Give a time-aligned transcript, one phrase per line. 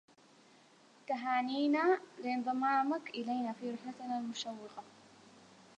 [1.07, 4.83] تهانينا لانضمامك إلينا في رحلتنا المشوقة